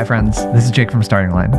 [0.00, 0.42] Hi, friends.
[0.54, 1.52] This is Jake from Starting Line.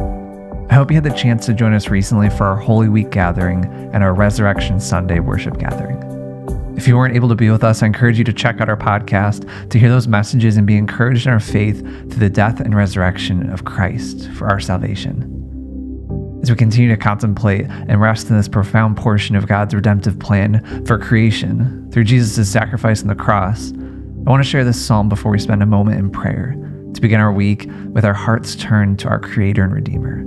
[0.71, 3.65] I hope you had the chance to join us recently for our Holy Week gathering
[3.94, 6.01] and our Resurrection Sunday worship gathering.
[6.76, 8.76] If you weren't able to be with us, I encourage you to check out our
[8.76, 12.76] podcast to hear those messages and be encouraged in our faith through the death and
[12.76, 16.39] resurrection of Christ for our salvation.
[16.41, 20.84] As we continue to contemplate and rest in this profound portion of God's redemptive plan
[20.88, 25.31] for creation through Jesus' sacrifice on the cross, I want to share this psalm before
[25.31, 26.58] we spend a moment in prayer
[27.02, 30.23] to begin our week with our hearts turned to our Creator and Redeemer.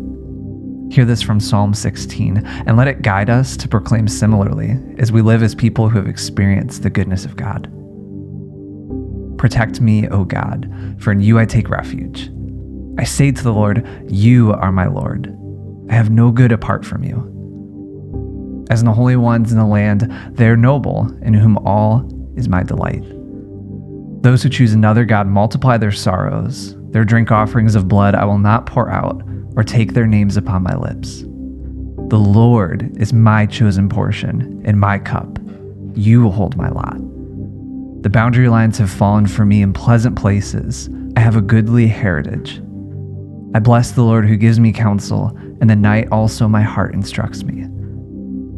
[0.92, 5.22] Hear this from Psalm 16 and let it guide us to proclaim similarly as we
[5.22, 7.70] live as people who have experienced the goodness of God.
[9.38, 10.68] Protect me, O God,
[10.98, 12.28] for in you I take refuge.
[12.98, 15.32] I say to the Lord, You are my Lord.
[15.90, 18.66] I have no good apart from you.
[18.68, 22.48] As in the holy ones in the land, they are noble, in whom all is
[22.48, 23.04] my delight.
[24.24, 26.74] Those who choose another God multiply their sorrows.
[26.92, 29.22] Their drink offerings of blood I will not pour out,
[29.54, 31.20] or take their names upon my lips.
[32.08, 35.38] The Lord is my chosen portion and my cup.
[35.92, 36.96] You will hold my lot.
[38.02, 40.88] The boundary lines have fallen for me in pleasant places.
[41.18, 42.62] I have a goodly heritage.
[43.54, 47.42] I bless the Lord who gives me counsel, and the night also my heart instructs
[47.42, 47.66] me.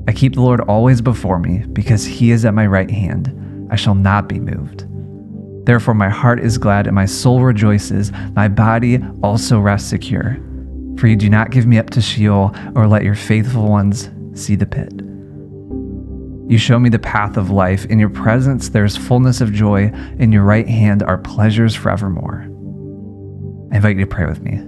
[0.07, 3.33] I keep the Lord always before me, because he is at my right hand.
[3.69, 4.87] I shall not be moved.
[5.67, 8.13] Therefore, my heart is glad and my soul rejoices.
[8.35, 10.39] My body also rests secure.
[10.97, 14.55] For you do not give me up to Sheol or let your faithful ones see
[14.55, 14.93] the pit.
[16.49, 17.85] You show me the path of life.
[17.87, 19.91] In your presence there is fullness of joy.
[20.21, 22.43] In your right hand are pleasures forevermore.
[23.73, 24.63] I invite you to pray with me.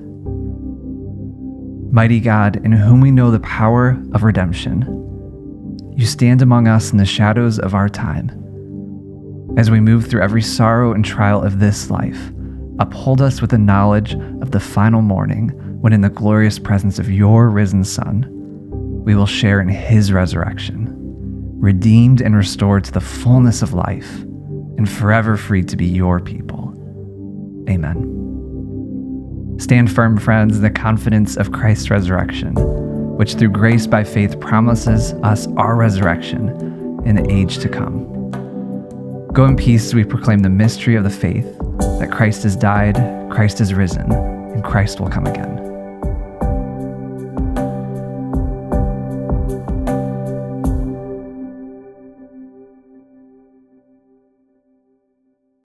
[1.92, 4.82] Mighty God, in whom we know the power of redemption,
[5.96, 8.47] you stand among us in the shadows of our time.
[9.56, 12.30] As we move through every sorrow and trial of this life,
[12.78, 15.48] uphold us with the knowledge of the final morning
[15.81, 18.26] when, in the glorious presence of your risen Son,
[19.04, 20.94] we will share in his resurrection,
[21.60, 24.20] redeemed and restored to the fullness of life,
[24.76, 26.75] and forever free to be your people.
[27.69, 28.14] Amen.
[29.58, 32.54] Stand firm, friends, in the confidence of Christ's resurrection,
[33.16, 36.48] which through grace by faith promises us our resurrection
[37.04, 38.18] in the age to come.
[39.38, 41.56] Go in peace we proclaim the mystery of the faith
[42.00, 42.97] that Christ has died,
[43.31, 45.78] Christ has risen, and Christ will come again.